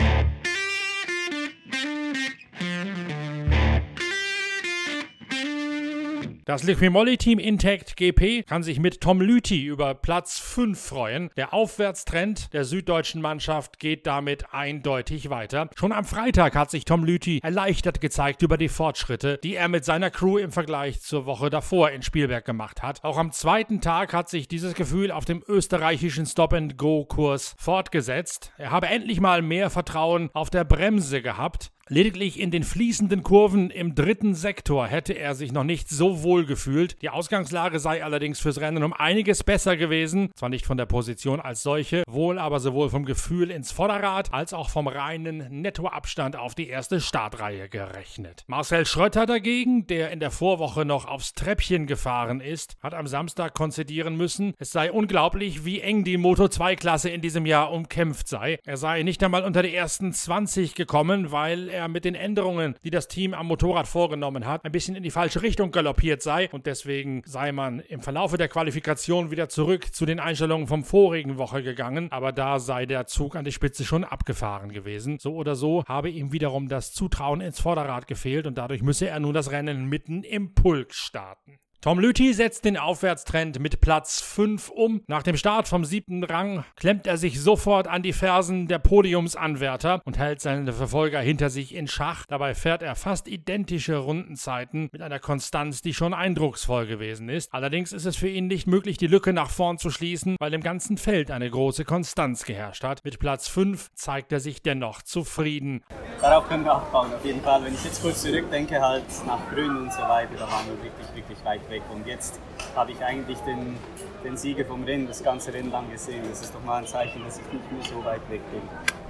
Das 6.47 6.63
Liquimolli-Team 6.63 7.39
Intact 7.39 7.97
GP 7.97 8.43
kann 8.43 8.63
sich 8.63 8.79
mit 8.79 9.01
Tom 9.01 9.23
Lüthi 9.23 9.65
über 9.65 9.95
Platz 9.95 10.39
5 10.39 10.79
freuen. 10.79 11.31
Der 11.39 11.55
Aufwärtstrend 11.55 12.53
der 12.53 12.67
süddeutschen 12.67 13.23
Mannschaft 13.23 13.79
geht 13.79 14.07
damit 14.07 14.53
eindeutig 14.53 15.31
weiter. 15.31 15.71
Schon 15.75 15.91
am 15.91 16.05
Freitag 16.05 16.55
hat 16.55 16.71
sich 16.71 16.85
Tom 16.85 17.03
Lüthi 17.03 17.41
erleichtert 17.43 18.03
gezeigt 18.03 18.43
über 18.43 18.59
die 18.59 18.69
Fortschritte, 18.69 19.39
die 19.43 19.55
er 19.55 19.69
mit 19.69 19.87
seiner 19.87 20.11
Crew 20.11 20.37
im 20.37 20.53
Vergleich 20.53 21.01
zur 21.01 21.25
Woche 21.25 21.49
davor 21.49 21.91
in 21.93 22.03
Spielberg 22.03 22.45
gemacht 22.45 22.83
hat. 22.83 23.03
Auch 23.05 23.17
am 23.17 23.33
zweiten 23.33 23.81
Tag 23.81 24.13
hat 24.13 24.29
sich 24.29 24.47
dieses 24.47 24.75
Gefühl 24.75 25.13
auf 25.13 25.25
dem 25.25 25.43
österreichischen 25.49 26.27
Stop-and-Go-Kurs 26.27 27.55
fortgesetzt. 27.57 28.53
Er 28.59 28.71
habe 28.71 28.89
endlich 28.89 29.19
mal 29.19 29.41
mehr 29.41 29.71
Vertrauen 29.71 30.29
auf 30.35 30.51
der 30.51 30.65
Bremse 30.65 31.23
gehabt. 31.23 31.71
Lediglich 31.91 32.41
in 32.41 32.51
den 32.51 32.63
fließenden 32.63 33.23
Kurven 33.23 33.69
im 33.69 33.95
dritten 33.95 34.35
Sektor 34.35 34.87
hätte 34.87 35.13
er 35.13 35.35
sich 35.35 35.53
noch 35.53 35.65
nicht 35.65 35.91
so 35.91 36.23
wohl 36.23 36.47
gefühlt. 36.47 37.01
Die 37.03 37.11
Ausgangslage 37.11 37.79
sei 37.79 38.03
allerdings 38.03 38.41
fürs 38.41 38.59
Rennen 38.59 38.83
um 38.83 38.95
einiges 38.95 39.45
besser 39.45 39.77
gewesen. 39.77 40.31
Zwar 40.35 40.49
nicht 40.49 40.65
von 40.65 40.79
der 40.79 40.87
Position 40.87 41.41
als 41.41 41.63
solche, 41.63 42.03
wohl 42.09 42.39
aber 42.39 42.59
sowohl 42.61 42.89
vom 42.89 43.05
Gefühl 43.05 43.51
ins 43.51 43.71
Vorderrad 43.71 44.33
als 44.33 44.55
auch 44.55 44.71
vom 44.71 44.89
reinen 44.89 45.61
Nettoabstand 45.61 46.37
auf 46.37 46.55
die 46.55 46.69
erste 46.69 47.03
Startreihe 47.03 47.69
gerechnet. 47.69 48.45
Marcel 48.47 48.87
Schrötter 48.87 49.27
dagegen, 49.27 49.87
der 49.87 50.11
in 50.11 50.21
der 50.21 50.31
Vorwoche 50.31 50.87
noch 50.87 51.05
aufs 51.05 51.35
Treppchen 51.35 51.87
gefahren 51.87 52.41
ist, 52.41 52.77
hat 52.83 52.95
am 52.95 53.07
Samstag 53.07 53.53
konzidieren 53.53 54.17
müssen, 54.17 54.55
es 54.59 54.73
sei 54.73 54.91
unglaublich, 54.91 55.67
wie 55.67 55.81
eng 55.81 56.03
die 56.03 56.17
Moto 56.17 56.49
2 56.49 56.77
Klasse 56.77 57.11
in 57.11 57.21
diesem 57.21 57.45
Jahr 57.45 57.71
umkämpft 57.71 58.27
sei. 58.27 58.59
Er 58.65 58.79
sei 58.79 59.03
nicht 59.03 59.23
einmal 59.23 59.45
unter 59.45 59.63
die 59.63 59.75
ersten 59.75 60.15
20 60.15 60.75
gekommen, 60.75 61.31
weil 61.31 61.74
er 61.75 61.89
mit 61.89 62.05
den 62.05 62.15
Änderungen, 62.15 62.77
die 62.85 62.91
das 62.91 63.09
Team 63.09 63.35
am 63.35 63.49
Motorrad 63.49 63.87
vorgenommen 63.87 64.47
hat, 64.47 64.65
ein 64.65 64.73
bisschen 64.73 64.97
in 64.97 65.03
die 65.03 65.11
falsche 65.11 65.43
Richtung 65.43 65.71
galoppiert 65.71 66.23
sei 66.23 66.49
und 66.51 66.67
deswegen 66.67 67.23
sei 67.27 67.53
man 67.53 67.81
im 67.81 68.01
Verlaufe 68.01 68.39
der 68.39 68.49
Qualifikation 68.49 69.31
wieder 69.31 69.49
zurück 69.49 69.95
zu 69.95 70.07
den 70.07 70.21
Einstellungen 70.21 70.67
vom 70.67 70.85
vorigen 70.85 71.37
Woche 71.37 71.63
gegangen, 71.63 72.11
aber 72.11 72.33
da 72.33 72.59
sei 72.59 72.87
der 72.87 73.07
Zug 73.07 73.37
an 73.37 73.45
die 73.45 73.53
Spitze 73.53 73.85
schon 73.85 74.05
abgefahren 74.05 74.73
gewesen. 74.73 75.19
So 75.19 75.35
oder 75.35 75.57
so 75.57 75.85
habe 75.87 76.09
ihm 76.09 76.33
wiederum 76.33 76.69
das 76.69 76.93
Zutrauen 76.93 77.41
ins 77.41 77.61
Vorderrad 77.61 78.07
gefehlt 78.07 78.47
und 78.47 78.57
dadurch 78.57 78.83
müsse 78.83 79.09
er 79.09 79.21
nun 79.21 79.35
das 79.35 79.51
Rennen 79.51 79.87
mitten 79.87 80.23
im 80.23 80.55
Pulk 80.55 80.95
starten. 80.95 81.59
Tom 81.85 81.99
Lüthi 81.99 82.33
setzt 82.33 82.65
den 82.65 82.79
Aufwärtstrend 82.79 83.59
mit 83.59 83.83
Platz 83.83 84.23
5 84.23 84.71
um. 84.71 85.03
Nach 85.07 85.23
dem 85.23 85.37
Start 85.37 85.69
vom 85.69 85.85
siebten 85.85 86.25
Rang 86.25 86.65
klemmt 86.77 87.07
er 87.07 87.19
sich 87.19 87.39
sofort 87.39 87.89
an 87.89 88.03
die 88.03 88.15
Fersen 88.15 88.69
der 88.69 88.79
Podiumsanwärter 88.79 90.01
und 90.07 90.17
hält 90.17 90.41
seine 90.41 90.73
Verfolger 90.73 91.21
hinter 91.21 91.51
sich 91.51 91.75
in 91.75 91.87
Schach. 91.87 92.25
Dabei 92.27 92.55
fährt 92.55 92.83
er 92.83 92.95
fast 92.95 93.29
identische 93.29 93.99
Rundenzeiten 93.99 94.89
mit 94.93 95.03
einer 95.03 95.19
Konstanz, 95.19 95.83
die 95.83 95.93
schon 95.93 96.15
eindrucksvoll 96.15 96.87
gewesen 96.87 97.29
ist. 97.29 97.53
Allerdings 97.53 97.93
ist 97.93 98.07
es 98.07 98.17
für 98.17 98.31
ihn 98.31 98.47
nicht 98.47 98.67
möglich, 98.67 98.97
die 98.97 99.07
Lücke 99.07 99.35
nach 99.35 99.51
vorn 99.51 99.77
zu 99.77 99.91
schließen, 99.91 100.37
weil 100.41 100.55
im 100.55 100.63
ganzen 100.63 100.97
Feld 100.97 101.31
eine 101.31 101.51
große 101.51 101.85
Konstanz 101.85 102.47
geherrscht 102.47 102.83
hat. 102.83 103.05
Mit 103.05 103.19
Platz 103.19 103.47
5 103.49 103.93
zeigt 103.93 104.33
er 104.33 104.41
sich 104.41 104.63
dennoch 104.63 105.03
zufrieden. 105.03 105.85
Darauf 106.23 106.49
können 106.49 106.65
wir 106.65 106.77
aufbauen, 106.77 107.13
auf 107.13 107.25
jeden 107.27 107.43
Fall. 107.43 107.63
Wenn 107.63 107.75
ich 107.75 107.85
jetzt 107.85 108.01
kurz 108.01 108.23
zurückdenke, 108.23 108.81
halt 108.81 109.05
nach 109.27 109.41
Grün 109.53 109.77
und 109.77 109.93
so 109.93 110.01
weiter, 110.01 110.33
da 110.39 110.51
waren 110.51 110.65
wir 110.69 110.83
wirklich, 110.83 111.15
wirklich 111.15 111.45
weit 111.45 111.61
weg 111.69 111.74
weg. 111.75 111.83
Und 111.93 112.07
jetzt 112.07 112.41
habe 112.75 112.93
ich 112.93 113.05
eigentlich 113.05 113.39
den, 113.41 113.77
den 114.25 114.37
Sieger 114.37 114.65
vom 114.65 114.85
Rennen, 114.85 115.07
das 115.07 115.23
ganze 115.23 115.53
Rennen 115.53 115.71
lang 115.71 115.91
gesehen. 115.91 116.23
Das 116.29 116.41
ist 116.41 116.55
doch 116.55 116.63
mal 116.63 116.79
ein 116.79 116.87
Zeichen, 116.87 117.23
dass 117.25 117.39
ich 117.39 117.53
nicht 117.53 117.73
mehr 117.73 117.83
so 117.83 118.05
weit 118.05 118.23
weg 118.31 118.41
bin. 118.51 118.63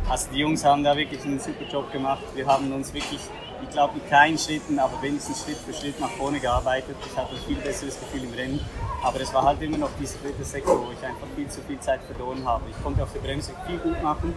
Also 0.09 0.31
die 0.33 0.39
Jungs 0.39 0.65
haben 0.65 0.83
da 0.85 0.97
wirklich 0.97 1.23
einen 1.25 1.39
super 1.39 1.65
Job 1.71 1.93
gemacht. 1.93 2.25
Wir 2.35 2.47
haben 2.47 2.73
uns 2.73 2.93
wirklich, 2.93 3.21
ich 3.63 3.71
glaube 3.71 3.95
mit 3.95 4.07
kleinen 4.09 4.39
Schritten, 4.39 4.79
aber 4.79 5.01
wenigstens 5.03 5.45
Schritt 5.45 5.57
für 5.57 5.73
Schritt 5.73 5.99
nach 6.01 6.11
vorne 6.11 6.41
gearbeitet. 6.41 6.97
Ich 7.07 7.17
hatte 7.17 7.35
ein 7.35 7.43
viel 7.47 7.57
besseres 7.57 7.99
Gefühl 8.01 8.25
im 8.25 8.35
Rennen. 8.35 8.61
Aber 9.03 9.21
es 9.21 9.33
war 9.35 9.45
halt 9.45 9.61
immer 9.61 9.77
noch 9.77 9.91
dieser 10.01 10.19
dritte 10.19 10.45
Sektor, 10.45 10.81
wo 10.81 10.91
ich 10.91 11.07
einfach 11.07 11.27
viel 11.37 11.49
zu 11.49 11.61
viel 11.63 11.79
Zeit 11.79 12.01
verloren 12.05 12.43
habe. 12.47 12.65
Ich 12.71 12.83
konnte 12.83 13.03
auf 13.03 13.13
der 13.13 13.21
Bremse 13.21 13.53
viel 13.67 13.77
gut 13.79 14.03
machen, 14.03 14.35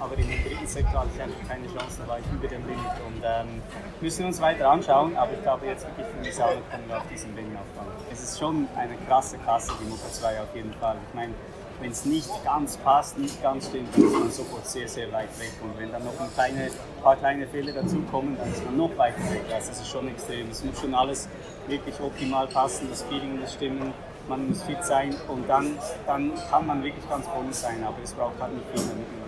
aber 0.00 0.16
dem 0.16 0.26
dritten 0.28 0.66
Sektor 0.66 1.00
hatte 1.00 1.10
ich 1.14 1.22
einfach 1.22 1.48
keine 1.48 1.66
Chance, 1.66 1.98
da 2.02 2.08
war 2.08 2.18
ich 2.18 2.24
über 2.32 2.48
dem 2.48 2.62
Limit 2.66 2.96
und 3.06 3.22
ähm, 3.22 3.62
müssen 4.00 4.24
uns 4.24 4.40
weiter 4.40 4.70
anschauen, 4.70 5.16
aber 5.16 5.32
ich 5.32 5.42
glaube 5.42 5.66
jetzt 5.66 5.86
wirklich 5.86 6.06
von 6.06 6.22
dieser 6.22 6.36
Sache 6.36 6.58
können 6.70 6.88
wir 6.88 6.96
auf 6.96 7.08
diesen 7.12 7.34
Rennen 7.34 7.56
aufbauen. 7.56 7.92
Es 8.10 8.22
ist 8.22 8.38
schon 8.38 8.66
eine 8.76 8.96
krasse 9.06 9.38
Klasse, 9.38 9.72
die 9.80 9.84
Moto 9.88 10.08
2 10.10 10.40
auf 10.40 10.54
jeden 10.54 10.72
Fall. 10.74 10.96
Ich 11.08 11.14
meine, 11.14 11.34
wenn 11.80 11.92
es 11.92 12.04
nicht 12.04 12.28
ganz 12.44 12.76
passt, 12.78 13.18
nicht 13.18 13.42
ganz 13.42 13.66
stimmt, 13.66 13.88
dann 13.94 14.04
ist 14.04 14.12
man 14.12 14.30
sofort 14.30 14.66
sehr, 14.66 14.88
sehr 14.88 15.10
weit 15.12 15.38
weg. 15.38 15.52
Und 15.62 15.78
wenn 15.78 15.90
dann 15.90 16.04
noch 16.04 16.18
ein 16.20 16.32
kleine, 16.34 16.70
paar 17.02 17.16
kleine 17.16 17.46
Fehler 17.46 17.72
dazukommen, 17.72 18.36
dann 18.38 18.52
ist 18.52 18.64
man 18.64 18.76
noch 18.76 18.96
weiter 18.98 19.22
weg. 19.30 19.44
Also 19.52 19.70
das 19.70 19.80
ist 19.80 19.88
schon 19.88 20.08
extrem. 20.08 20.50
Es 20.50 20.62
muss 20.62 20.78
schon 20.80 20.94
alles 20.94 21.28
wirklich 21.66 21.98
optimal 22.00 22.46
passen, 22.48 22.88
das 22.90 23.02
Feeling 23.04 23.40
muss 23.40 23.54
stimmen, 23.54 23.94
man 24.28 24.48
muss 24.48 24.62
fit 24.62 24.84
sein 24.84 25.14
und 25.28 25.48
dann, 25.48 25.76
dann 26.06 26.32
kann 26.50 26.66
man 26.66 26.84
wirklich 26.84 27.08
ganz 27.08 27.26
vorne 27.26 27.52
sein. 27.52 27.82
Aber 27.84 27.96
es 28.02 28.12
braucht 28.12 28.40
halt 28.40 28.52
nicht 28.54 28.66
viel, 28.74 28.88
damit 28.88 29.06
man 29.18 29.19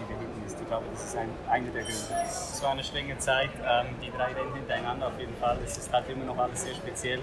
glaube, 0.73 0.87
das 0.91 1.05
ist 1.05 1.17
ein, 1.17 1.29
einer 1.51 1.71
der 1.71 1.83
Gründe. 1.83 2.15
Es 2.25 2.63
war 2.63 2.71
eine 2.71 2.83
strenge 2.83 3.19
Zeit, 3.19 3.51
ähm, 3.63 3.89
die 4.01 4.11
drei 4.11 4.33
Rennen 4.33 4.55
hintereinander 4.55 5.09
auf 5.09 5.21
jeden 5.21 5.37
Fall. 5.37 5.59
Es 5.63 5.77
ist 5.77 5.93
halt 5.93 6.09
immer 6.09 6.25
noch 6.25 6.39
alles 6.39 6.63
sehr 6.63 6.75
speziell. 6.75 7.21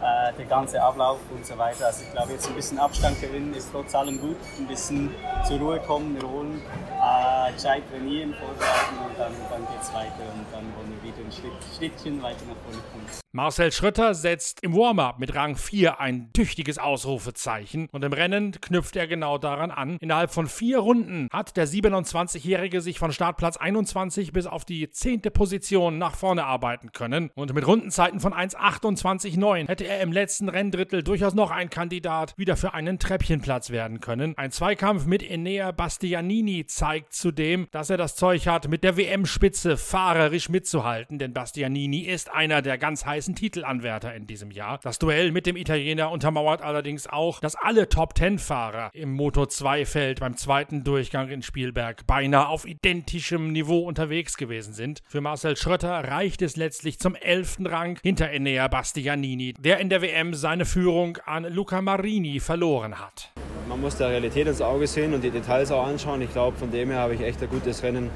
Äh, 0.00 0.32
der 0.38 0.46
ganze 0.46 0.82
Ablauf 0.82 1.18
und 1.30 1.44
so 1.44 1.58
weiter. 1.58 1.86
Also 1.86 2.04
ich 2.04 2.12
glaube, 2.12 2.32
jetzt 2.32 2.48
ein 2.48 2.54
bisschen 2.54 2.78
Abstand 2.78 3.20
gewinnen 3.20 3.52
ist 3.52 3.68
trotz 3.70 3.94
allem 3.94 4.18
gut. 4.18 4.36
Ein 4.58 4.66
bisschen 4.66 5.10
zur 5.46 5.58
Ruhe 5.58 5.78
kommen, 5.80 6.16
erholen, 6.16 6.62
äh, 7.00 7.52
gescheit 7.52 7.82
trainieren, 7.90 8.34
vorbereiten 8.34 8.96
und 9.06 9.18
dann, 9.18 9.32
dann 9.50 9.60
geht 9.60 9.82
es 9.82 9.92
weiter 9.92 10.24
und 10.32 10.46
dann 10.52 10.64
wollen 10.76 10.98
wir 11.02 11.12
wieder 11.12 11.18
ein 11.18 11.30
Schritt, 11.30 11.52
Schrittchen 11.76 12.22
weiter 12.22 12.40
nach 12.48 12.56
vorne 12.64 12.78
kommen. 12.92 13.20
Marcel 13.32 13.70
Schrötter 13.70 14.14
setzt 14.14 14.60
im 14.64 14.74
Warm-up 14.74 15.20
mit 15.20 15.36
Rang 15.36 15.54
4 15.54 16.00
ein 16.00 16.32
tüchtiges 16.32 16.78
Ausrufezeichen 16.78 17.88
und 17.92 18.02
im 18.02 18.12
Rennen 18.12 18.60
knüpft 18.60 18.96
er 18.96 19.06
genau 19.06 19.38
daran 19.38 19.70
an. 19.70 19.98
Innerhalb 20.00 20.32
von 20.32 20.48
vier 20.48 20.80
Runden 20.80 21.28
hat 21.32 21.56
der 21.56 21.68
27-Jährige 21.68 22.80
sich 22.80 22.98
von 22.98 23.12
Startplatz 23.12 23.56
21 23.56 24.32
bis 24.32 24.46
auf 24.46 24.64
die 24.64 24.90
10. 24.90 25.22
Position 25.32 25.96
nach 25.96 26.16
vorne 26.16 26.44
arbeiten 26.44 26.90
können 26.90 27.30
und 27.36 27.54
mit 27.54 27.64
Rundenzeiten 27.64 28.18
von 28.18 28.34
1,28,9 28.34 29.68
hätte 29.68 29.86
er 29.90 30.00
im 30.00 30.12
letzten 30.12 30.48
Renndrittel 30.48 31.02
durchaus 31.02 31.34
noch 31.34 31.50
ein 31.50 31.68
Kandidat 31.68 32.34
wieder 32.36 32.56
für 32.56 32.74
einen 32.74 33.00
Treppchenplatz 33.00 33.70
werden 33.70 34.00
können. 34.00 34.38
Ein 34.38 34.52
Zweikampf 34.52 35.04
mit 35.04 35.28
Enea 35.28 35.72
Bastianini 35.72 36.64
zeigt 36.66 37.12
zudem, 37.12 37.66
dass 37.72 37.90
er 37.90 37.96
das 37.96 38.14
Zeug 38.14 38.46
hat, 38.46 38.68
mit 38.68 38.84
der 38.84 38.96
WM-Spitze 38.96 39.76
fahrerisch 39.76 40.48
mitzuhalten, 40.48 41.18
denn 41.18 41.32
Bastianini 41.32 42.02
ist 42.02 42.32
einer 42.32 42.62
der 42.62 42.78
ganz 42.78 43.04
heißen 43.04 43.34
Titelanwärter 43.34 44.14
in 44.14 44.28
diesem 44.28 44.52
Jahr. 44.52 44.78
Das 44.82 45.00
Duell 45.00 45.32
mit 45.32 45.46
dem 45.46 45.56
Italiener 45.56 46.12
untermauert 46.12 46.62
allerdings 46.62 47.08
auch, 47.08 47.40
dass 47.40 47.56
alle 47.56 47.88
Top-10-Fahrer 47.88 48.90
im 48.94 49.18
Moto2-Feld 49.18 50.20
beim 50.20 50.36
zweiten 50.36 50.84
Durchgang 50.84 51.28
in 51.30 51.42
Spielberg 51.42 52.06
beinahe 52.06 52.46
auf 52.46 52.64
identischem 52.64 53.50
Niveau 53.50 53.80
unterwegs 53.80 54.36
gewesen 54.36 54.72
sind. 54.72 55.02
Für 55.08 55.20
Marcel 55.20 55.56
Schrötter 55.56 55.90
reicht 55.90 56.42
es 56.42 56.54
letztlich 56.54 57.00
zum 57.00 57.16
elften 57.16 57.66
Rang 57.66 57.98
hinter 58.04 58.30
Enea 58.30 58.68
Bastianini, 58.68 59.54
der 59.54 59.79
in 59.80 59.88
der 59.88 60.02
WM 60.02 60.34
seine 60.34 60.66
Führung 60.66 61.16
an 61.24 61.44
Luca 61.44 61.80
Marini 61.80 62.38
verloren 62.38 63.00
hat. 63.00 63.30
Man 63.66 63.80
muss 63.80 63.96
der 63.96 64.10
Realität 64.10 64.46
ins 64.46 64.60
Auge 64.60 64.86
sehen 64.86 65.14
und 65.14 65.24
die 65.24 65.30
Details 65.30 65.72
auch 65.72 65.86
anschauen. 65.86 66.20
Ich 66.20 66.30
glaube, 66.32 66.54
von 66.58 66.70
dem 66.70 66.90
her 66.90 66.98
habe 66.98 67.14
ich 67.14 67.22
echt 67.22 67.42
ein 67.42 67.48
gutes 67.48 67.82
Rennen 67.82 68.10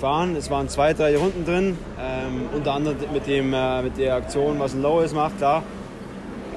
fahren. 0.00 0.34
Es 0.34 0.50
waren 0.50 0.68
zwei, 0.68 0.92
drei 0.92 1.16
Runden 1.16 1.44
drin, 1.44 1.78
ähm, 2.00 2.48
unter 2.52 2.72
anderem 2.72 2.96
mit, 3.12 3.28
dem, 3.28 3.54
äh, 3.54 3.82
mit 3.82 3.96
der 3.96 4.16
Aktion, 4.16 4.58
was 4.58 4.74
ein 4.74 4.82
Lowes 4.82 5.12
macht, 5.12 5.38
klar. 5.38 5.62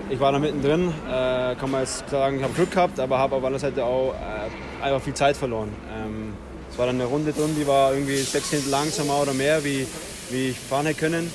Ich 0.10 0.20
war 0.20 0.32
da 0.32 0.40
mittendrin, 0.40 0.92
äh, 1.08 1.54
kann 1.54 1.70
man 1.70 1.82
jetzt 1.82 2.10
sagen, 2.10 2.38
ich 2.38 2.44
habe 2.44 2.54
Glück 2.54 2.72
gehabt, 2.72 3.00
aber 3.00 3.20
habe 3.20 3.36
auf 3.36 3.42
der 3.42 3.48
anderen 3.48 3.62
Seite 3.62 3.86
auch 3.86 4.16
äh, 4.16 4.84
einfach 4.84 5.02
viel 5.02 5.14
Zeit 5.14 5.38
verloren. 5.38 5.70
Ähm, 5.96 6.34
es 6.72 6.80
war 6.80 6.88
dann 6.88 6.96
eine 6.96 7.06
Runde 7.06 7.32
drin, 7.32 7.56
die 7.56 7.68
war 7.68 7.94
irgendwie 7.94 8.18
sechs 8.18 8.52
Minuten 8.52 8.72
langsamer 8.72 9.22
oder 9.22 9.36
mehr, 9.36 9.64
wie, 9.64 9.86
wie 10.32 10.50
ich 10.50 10.60
fahren 10.60 10.88
hätte 10.88 11.00
können. 11.00 11.32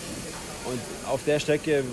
Und 0.66 0.80
auf 1.08 1.20
der 1.24 1.38
Strecke 1.38 1.84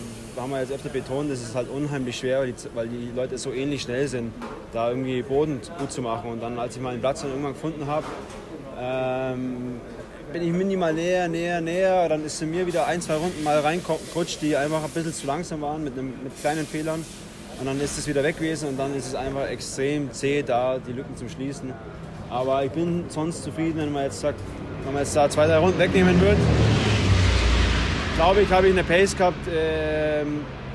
haben 0.42 0.52
wir 0.52 0.60
jetzt 0.60 0.72
öfter 0.72 0.90
betont, 0.90 1.32
es 1.32 1.42
ist 1.42 1.56
halt 1.56 1.70
unheimlich 1.70 2.18
schwer, 2.18 2.40
weil 2.40 2.52
die, 2.52 2.76
weil 2.76 2.88
die, 2.88 3.12
Leute 3.16 3.38
so 3.38 3.52
ähnlich 3.52 3.82
schnell 3.82 4.08
sind, 4.08 4.34
da 4.74 4.90
irgendwie 4.90 5.22
Boden 5.22 5.60
gut 5.80 5.92
zu 5.92 6.02
machen. 6.02 6.32
Und 6.32 6.42
dann, 6.42 6.60
als 6.60 6.76
ich 6.76 6.82
mal 6.82 6.92
den 6.92 7.02
Platz 7.02 7.22
dann 7.22 7.32
irgendwann 7.32 7.54
gefunden 7.54 7.88
habe, 7.88 8.06
ähm, 8.80 9.82
bin 10.32 10.44
ich 10.44 10.52
minimal 10.52 10.94
näher, 10.94 11.28
näher, 11.28 11.62
näher. 11.62 12.10
Dann 12.10 12.26
ist 12.26 12.38
sie 12.38 12.46
mir 12.46 12.68
wieder 12.68 12.86
ein, 12.86 13.02
zwei 13.02 13.16
Runden 13.16 13.44
mal 13.44 13.60
reingerutscht, 13.60 14.42
die 14.42 14.56
einfach 14.56 14.84
ein 14.84 14.90
bisschen 14.90 15.14
zu 15.14 15.28
langsam 15.28 15.62
waren 15.62 15.84
mit, 15.84 15.94
einem, 15.94 16.14
mit 16.24 16.40
kleinen 16.40 16.66
Fehlern. 16.66 17.04
Und 17.60 17.66
dann 17.66 17.82
ist 17.82 17.98
es 17.98 18.08
wieder 18.08 18.24
weg 18.24 18.38
gewesen 18.38 18.70
und 18.70 18.78
dann 18.78 18.96
ist 18.96 19.08
es 19.08 19.16
einfach 19.16 19.48
extrem 19.48 20.12
zäh, 20.14 20.44
da 20.44 20.78
die 20.78 20.94
Lücken 20.94 21.16
zu 21.18 21.28
schließen. 21.28 21.74
Aber 22.30 22.64
ich 22.64 22.72
bin 22.72 23.06
sonst 23.10 23.44
zufrieden, 23.44 23.80
wenn 23.80 23.92
man 23.92 24.04
jetzt 24.04 24.20
sagt, 24.20 24.40
wenn 24.84 24.94
man 24.94 25.04
jetzt 25.04 25.16
da 25.16 25.30
zwei, 25.30 25.48
drei 25.48 25.58
Runden 25.58 25.80
wegnehmen 25.80 26.20
würde. 26.22 26.38
Glaube 28.18 28.42
ich, 28.42 28.52
habe 28.52 28.66
eine 28.66 28.84
Pace 28.84 29.16
gehabt, 29.16 29.48
äh, 29.48 30.24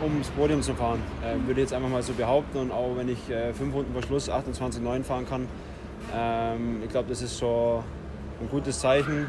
um 0.00 0.18
das 0.20 0.28
Podium 0.28 0.62
zu 0.62 0.74
fahren. 0.74 1.02
Äh, 1.24 1.44
würde 1.44 1.60
jetzt 1.60 1.72
einfach 1.72 1.88
mal 1.88 2.00
so 2.00 2.12
behaupten 2.12 2.56
und 2.56 2.70
auch 2.70 2.96
wenn 2.96 3.08
ich 3.08 3.28
äh, 3.28 3.52
fünf 3.52 3.74
Runden 3.74 3.92
vor 3.92 4.00
Schluss 4.04 4.30
28,9 4.30 5.02
fahren 5.02 5.26
kann, 5.28 5.48
ähm, 6.16 6.82
ich 6.84 6.90
glaube, 6.90 7.08
das 7.08 7.20
ist 7.20 7.40
schon 7.40 7.82
ein 8.40 8.48
gutes 8.48 8.78
Zeichen. 8.78 9.26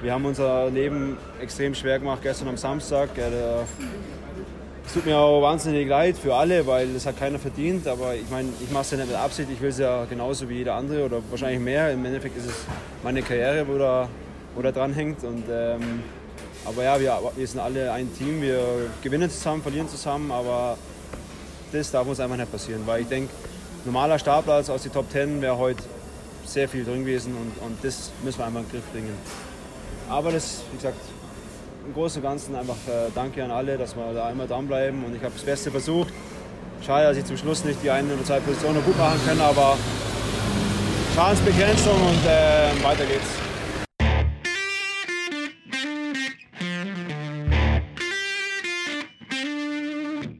Wir 0.00 0.12
haben 0.12 0.24
unser 0.24 0.70
Leben 0.70 1.16
extrem 1.42 1.74
schwer 1.74 1.98
gemacht 1.98 2.20
gestern 2.22 2.46
am 2.46 2.56
Samstag. 2.56 3.08
Es 4.86 4.94
tut 4.94 5.04
mir 5.04 5.18
auch 5.18 5.42
wahnsinnig 5.42 5.88
leid 5.88 6.16
für 6.16 6.36
alle, 6.36 6.64
weil 6.64 6.94
das 6.94 7.06
hat 7.06 7.18
keiner 7.18 7.40
verdient. 7.40 7.88
Aber 7.88 8.14
ich 8.14 8.30
meine, 8.30 8.50
ich 8.62 8.70
mache 8.70 8.82
es 8.82 8.92
ja 8.92 8.98
nicht 8.98 9.08
mit 9.08 9.16
Absicht. 9.16 9.48
Ich 9.52 9.60
will 9.60 9.70
es 9.70 9.78
ja 9.78 10.04
genauso 10.04 10.48
wie 10.48 10.58
jeder 10.58 10.76
andere 10.76 11.06
oder 11.06 11.20
wahrscheinlich 11.28 11.58
mehr. 11.58 11.92
Im 11.92 12.04
Endeffekt 12.04 12.36
ist 12.36 12.46
es 12.46 12.66
meine 13.02 13.20
Karriere, 13.20 13.66
wo 13.66 13.76
da, 13.78 14.08
wo 14.54 14.62
da 14.62 14.70
dran 14.70 14.92
hängt. 14.92 15.24
Und, 15.24 15.42
ähm, 15.50 16.04
aber 16.64 16.84
ja, 16.84 17.00
wir, 17.00 17.18
wir 17.34 17.46
sind 17.46 17.60
alle 17.60 17.92
ein 17.92 18.12
Team. 18.16 18.42
Wir 18.42 18.90
gewinnen 19.02 19.30
zusammen, 19.30 19.62
verlieren 19.62 19.88
zusammen. 19.88 20.30
Aber 20.30 20.76
das 21.72 21.90
darf 21.90 22.06
uns 22.06 22.20
einfach 22.20 22.36
nicht 22.36 22.50
passieren, 22.50 22.82
weil 22.86 23.02
ich 23.02 23.08
denke, 23.08 23.32
normaler 23.84 24.18
Startplatz 24.18 24.70
aus 24.70 24.82
den 24.82 24.92
Top 24.92 25.10
Ten 25.10 25.40
wäre 25.40 25.56
heute 25.56 25.82
sehr 26.44 26.68
viel 26.68 26.84
drin 26.84 27.00
gewesen 27.00 27.34
und, 27.34 27.66
und 27.66 27.76
das 27.82 28.10
müssen 28.22 28.38
wir 28.38 28.46
einfach 28.46 28.60
in 28.60 28.66
den 28.66 28.72
Griff 28.72 28.84
bringen. 28.92 29.14
Aber 30.08 30.32
das, 30.32 30.62
wie 30.72 30.76
gesagt, 30.76 30.96
im 31.86 31.92
Großen 31.92 32.22
und 32.22 32.28
Ganzen 32.28 32.54
einfach 32.56 32.76
äh, 32.86 33.10
Danke 33.14 33.44
an 33.44 33.50
alle, 33.50 33.76
dass 33.76 33.94
wir 33.94 34.12
da 34.14 34.26
einmal 34.28 34.46
dranbleiben 34.46 35.04
und 35.04 35.14
ich 35.14 35.22
habe 35.22 35.32
das 35.34 35.42
Beste 35.42 35.70
versucht. 35.70 36.12
Schade, 36.84 37.08
dass 37.08 37.16
ich 37.16 37.24
zum 37.24 37.36
Schluss 37.36 37.64
nicht 37.64 37.82
die 37.82 37.90
eine 37.90 38.14
oder 38.14 38.24
zwei 38.24 38.40
Positionen 38.40 38.82
gut 38.84 38.96
machen 38.98 39.20
kann, 39.26 39.40
aber 39.40 39.76
Schadensbegrenzung 41.14 42.00
und 42.00 42.26
äh, 42.26 42.84
weiter 42.84 43.04
geht's. 43.04 43.47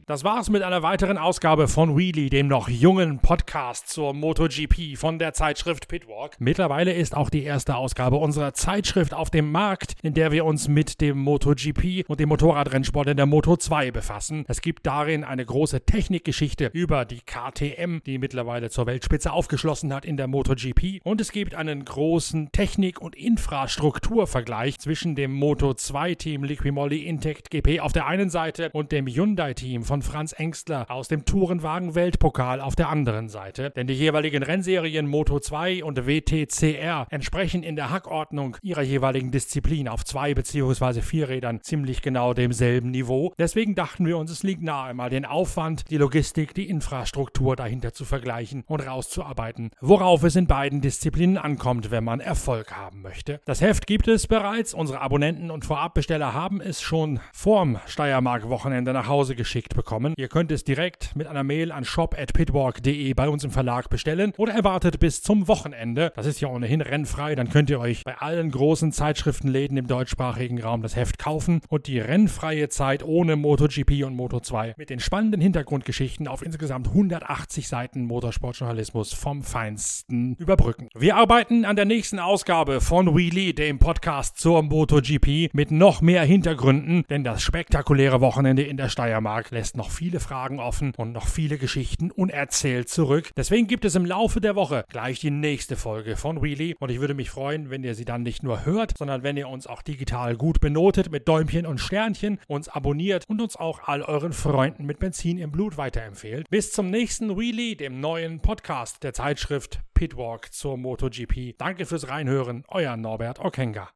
Das 0.08 0.24
war's 0.24 0.48
mit 0.48 0.62
einer 0.62 0.82
weiteren 0.82 1.18
Ausgabe 1.18 1.68
von 1.68 1.94
Wheelie, 1.94 2.30
dem 2.30 2.48
noch 2.48 2.70
jungen 2.70 3.18
Podcast 3.18 3.90
zur 3.90 4.14
MotoGP 4.14 4.96
von 4.96 5.18
der 5.18 5.34
Zeitschrift 5.34 5.86
Pitwalk. 5.86 6.34
Mittlerweile 6.38 6.94
ist 6.94 7.14
auch 7.14 7.28
die 7.28 7.42
erste 7.42 7.76
Ausgabe 7.76 8.16
unserer 8.16 8.54
Zeitschrift 8.54 9.12
auf 9.12 9.28
dem 9.28 9.52
Markt, 9.52 9.96
in 10.02 10.14
der 10.14 10.32
wir 10.32 10.46
uns 10.46 10.66
mit 10.66 11.02
dem 11.02 11.18
MotoGP 11.18 12.08
und 12.08 12.20
dem 12.20 12.30
Motorradrennsport 12.30 13.08
in 13.08 13.18
der 13.18 13.26
Moto 13.26 13.58
2 13.58 13.90
befassen. 13.90 14.46
Es 14.48 14.62
gibt 14.62 14.86
darin 14.86 15.24
eine 15.24 15.44
große 15.44 15.82
Technikgeschichte 15.82 16.70
über 16.72 17.04
die 17.04 17.20
KTM, 17.20 17.98
die 18.06 18.16
mittlerweile 18.16 18.70
zur 18.70 18.86
Weltspitze 18.86 19.30
aufgeschlossen 19.30 19.92
hat 19.92 20.06
in 20.06 20.16
der 20.16 20.26
MotoGP. 20.26 21.02
Und 21.04 21.20
es 21.20 21.32
gibt 21.32 21.54
einen 21.54 21.84
großen 21.84 22.50
Technik- 22.50 23.02
und 23.02 23.14
Infrastrukturvergleich 23.14 24.78
zwischen 24.78 25.16
dem 25.16 25.34
Moto 25.34 25.72
2-Team 25.72 26.44
Liquimolli 26.44 27.02
Intact 27.02 27.50
GP 27.50 27.80
auf 27.80 27.92
der 27.92 28.06
einen 28.06 28.30
Seite 28.30 28.70
und 28.72 28.90
dem 28.90 29.06
Hyundai-Team 29.06 29.82
von 29.82 29.97
Franz 30.02 30.32
Engstler 30.32 30.86
aus 30.90 31.08
dem 31.08 31.24
Tourenwagen-Weltpokal 31.24 32.60
auf 32.60 32.76
der 32.76 32.88
anderen 32.88 33.28
Seite. 33.28 33.70
Denn 33.70 33.86
die 33.86 33.94
jeweiligen 33.94 34.42
Rennserien 34.42 35.06
Moto 35.06 35.40
2 35.40 35.84
und 35.84 36.06
WTCR 36.06 37.06
entsprechen 37.10 37.62
in 37.62 37.76
der 37.76 37.90
Hackordnung 37.90 38.56
ihrer 38.62 38.82
jeweiligen 38.82 39.30
Disziplin 39.30 39.88
auf 39.88 40.04
zwei 40.04 40.34
bzw. 40.34 41.00
vier 41.00 41.28
Rädern 41.28 41.60
ziemlich 41.62 42.02
genau 42.02 42.34
demselben 42.34 42.90
Niveau. 42.90 43.32
Deswegen 43.38 43.74
dachten 43.74 44.06
wir 44.06 44.18
uns, 44.18 44.30
es 44.30 44.42
liegt 44.42 44.62
nahe, 44.62 44.94
mal 44.94 45.10
den 45.10 45.24
Aufwand, 45.24 45.90
die 45.90 45.96
Logistik, 45.96 46.54
die 46.54 46.68
Infrastruktur 46.68 47.56
dahinter 47.56 47.92
zu 47.92 48.04
vergleichen 48.04 48.64
und 48.66 48.86
rauszuarbeiten, 48.86 49.70
worauf 49.80 50.22
es 50.24 50.36
in 50.36 50.46
beiden 50.46 50.80
Disziplinen 50.80 51.36
ankommt, 51.36 51.90
wenn 51.90 52.04
man 52.04 52.20
Erfolg 52.20 52.72
haben 52.76 53.02
möchte. 53.02 53.40
Das 53.44 53.60
Heft 53.60 53.86
gibt 53.86 54.08
es 54.08 54.26
bereits, 54.26 54.74
unsere 54.74 55.00
Abonnenten 55.00 55.50
und 55.50 55.64
Vorabbesteller 55.64 56.34
haben 56.34 56.60
es 56.60 56.80
schon 56.80 57.20
vorm 57.32 57.78
Steiermark-Wochenende 57.86 58.92
nach 58.92 59.08
Hause 59.08 59.34
geschickt 59.34 59.74
bekommen. 59.88 60.12
Ihr 60.18 60.28
könnt 60.28 60.52
es 60.52 60.64
direkt 60.64 61.16
mit 61.16 61.26
einer 61.28 61.42
Mail 61.42 61.73
an 61.73 61.83
shop.pitwalk.de 61.83 63.14
bei 63.14 63.28
uns 63.30 63.42
im 63.45 63.50
Verlag 63.50 63.88
bestellen 63.88 64.35
oder 64.37 64.52
erwartet 64.52 65.00
bis 65.00 65.23
zum 65.23 65.49
Wochenende. 65.49 66.12
Das 66.14 66.26
ist 66.26 66.42
ja 66.42 66.49
ohnehin 66.49 66.83
rennfrei, 66.83 67.35
dann 67.35 67.49
könnt 67.49 67.71
ihr 67.71 67.80
euch 67.80 68.04
bei 68.04 68.18
allen 68.18 68.50
großen 68.50 68.92
Zeitschriftenläden 68.92 69.78
im 69.78 69.87
deutschsprachigen 69.87 70.61
Raum 70.62 70.83
das 70.83 70.95
Heft 70.95 71.18
kaufen 71.18 71.62
und 71.71 71.87
die 71.87 72.00
rennfreie 72.00 72.68
Zeit 72.68 73.02
ohne 73.02 73.37
MotoGP 73.37 74.04
und 74.04 74.14
Moto2 74.14 74.75
mit 74.76 74.90
den 74.90 75.00
spannenden 75.00 75.40
Hintergrundgeschichten 75.40 76.28
auf 76.28 76.42
insgesamt 76.42 76.88
180 76.88 77.66
Seiten 77.66 78.04
Motorsportjournalismus 78.04 79.14
vom 79.14 79.42
Feinsten 79.42 80.35
überbrücken. 80.35 80.90
Wir 80.99 81.16
arbeiten 81.16 81.64
an 81.64 81.76
der 81.76 81.87
nächsten 81.87 82.18
Ausgabe 82.18 82.83
von 82.83 83.16
Wheelie, 83.16 83.54
dem 83.54 83.78
Podcast 83.78 84.38
zur 84.38 84.62
MotoGP, 84.62 85.54
mit 85.54 85.71
noch 85.71 86.02
mehr 86.02 86.25
Hintergründen, 86.25 87.04
denn 87.09 87.25
das 87.25 87.40
spektakuläre 87.40 88.21
Wochenende 88.21 88.64
in 88.64 88.76
der 88.76 88.90
Steiermark 88.90 89.50
lässt 89.50 89.77
noch 89.78 89.90
viele 89.90 90.20
Fragen 90.20 90.61
offen 90.61 90.92
und 90.97 91.12
noch 91.12 91.26
viele 91.26 91.56
Geschichten 91.56 92.11
unerzählt 92.11 92.90
zurück. 92.90 93.30
Deswegen 93.37 93.66
gibt 93.66 93.87
es 93.87 93.94
im 93.94 94.04
Laufe 94.04 94.42
der 94.42 94.56
Woche 94.56 94.85
gleich 94.90 95.20
die 95.20 95.30
nächste 95.30 95.76
Folge 95.76 96.16
von 96.16 96.42
Wheelie 96.42 96.75
und 96.78 96.90
ich 96.90 97.00
würde 97.00 97.14
mich 97.14 97.30
freuen, 97.30 97.70
wenn 97.70 97.85
ihr 97.85 97.94
sie 97.94 98.04
dann 98.04 98.23
nicht 98.23 98.42
nur 98.42 98.66
hört, 98.66 98.99
sondern 98.99 99.23
wenn 99.23 99.37
ihr 99.37 99.49
uns 99.49 99.66
auch 99.66 99.80
digital 99.80 100.37
gut 100.37 100.61
benotet 100.61 101.11
mit 101.11 101.26
Däumchen 101.28 101.64
und 101.64 101.78
Sternchen, 101.78 102.38
uns 102.47 102.68
abonniert 102.68 103.25
und 103.28 103.40
uns 103.40 103.56
auch 103.56 103.88
all 103.88 104.02
euren 104.02 104.32
Freunden 104.32 104.85
mit 104.85 104.99
Benzin 104.99 105.38
im 105.38 105.52
Blut 105.52 105.78
weiterempfehlt. 105.78 106.50
Bis 106.50 106.73
zum 106.73 106.90
nächsten 106.90 107.38
Wheelie, 107.38 107.76
dem 107.76 108.00
neuen 108.00 108.40
Podcast 108.40 109.04
der 109.04 109.14
Zeitschrift 109.14 109.80
Pitwalk 109.94 110.52
zur 110.52 110.76
MotoGP. 110.76 111.56
Danke 111.56 111.87
fürs 111.87 112.08
Reinhören, 112.08 112.64
euer 112.68 112.97
Norbert 112.97 113.38
Okenga. 113.38 113.88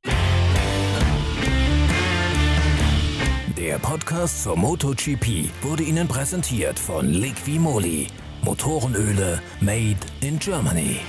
Der 3.59 3.79
Podcast 3.79 4.45
zur 4.45 4.57
MotoGP 4.57 5.51
wurde 5.61 5.83
Ihnen 5.83 6.09
präsentiert 6.09 6.79
von 6.79 7.11
Liqui 7.11 7.59
Moly. 7.59 8.07
Motorenöle 8.43 9.43
made 9.61 9.99
in 10.23 10.39
Germany. 10.39 11.01